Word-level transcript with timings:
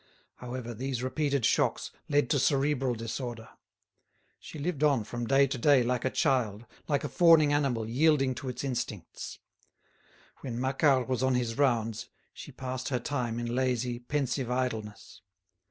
However, 0.37 0.73
these 0.73 1.03
repeated 1.03 1.45
shocks 1.45 1.91
led 2.09 2.27
to 2.31 2.39
cerebral 2.39 2.95
disorder. 2.95 3.49
She 4.39 4.57
lived 4.57 4.83
on 4.83 5.03
from 5.03 5.27
day 5.27 5.45
to 5.45 5.59
day 5.59 5.83
like 5.83 6.03
a 6.05 6.09
child, 6.09 6.65
like 6.87 7.03
a 7.03 7.07
fawning 7.07 7.53
animal 7.53 7.87
yielding 7.87 8.33
to 8.41 8.49
its 8.49 8.63
instincts. 8.63 9.37
When 10.37 10.59
Macquart 10.59 11.07
was 11.07 11.21
on 11.21 11.35
his 11.35 11.55
rounds, 11.59 12.09
she 12.33 12.51
passed 12.51 12.89
her 12.89 12.99
time 12.99 13.37
in 13.39 13.53
lazy, 13.53 13.99
pensive 13.99 14.49
idleness. 14.49 15.21